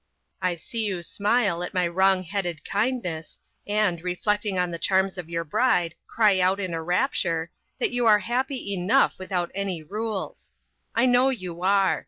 I 0.41 0.55
see 0.55 0.83
you 0.85 1.03
smile 1.03 1.61
at 1.61 1.75
my 1.75 1.87
wrong 1.87 2.23
headed 2.23 2.65
kindness, 2.65 3.39
and, 3.67 4.01
reflecting 4.01 4.57
on 4.57 4.71
the 4.71 4.79
charms 4.79 5.19
of 5.19 5.29
your 5.29 5.43
bride, 5.43 5.93
cry 6.07 6.39
out 6.39 6.59
in 6.59 6.73
a 6.73 6.81
rapture, 6.81 7.51
that 7.77 7.91
you 7.91 8.07
are 8.07 8.17
happy 8.17 8.73
enough 8.73 9.19
without 9.19 9.51
any 9.53 9.83
rules. 9.83 10.53
I 10.95 11.05
know 11.05 11.29
you 11.29 11.61
are. 11.61 11.99